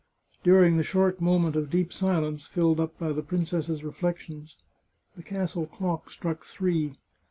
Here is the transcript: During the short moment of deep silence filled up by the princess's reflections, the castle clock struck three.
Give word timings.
During 0.41 0.77
the 0.77 0.83
short 0.83 1.21
moment 1.21 1.55
of 1.55 1.69
deep 1.69 1.93
silence 1.93 2.47
filled 2.47 2.79
up 2.79 2.97
by 2.97 3.11
the 3.13 3.21
princess's 3.21 3.83
reflections, 3.83 4.57
the 5.15 5.21
castle 5.21 5.67
clock 5.67 6.09
struck 6.09 6.43
three. 6.43 6.95